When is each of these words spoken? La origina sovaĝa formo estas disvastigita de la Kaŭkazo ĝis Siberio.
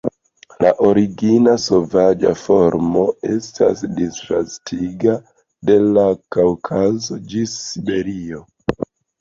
La 0.65 0.69
origina 0.85 1.51
sovaĝa 1.63 2.31
formo 2.43 3.03
estas 3.35 3.85
disvastigita 3.99 5.15
de 5.71 5.79
la 5.91 6.09
Kaŭkazo 6.37 7.23
ĝis 7.35 7.57
Siberio. 7.71 8.45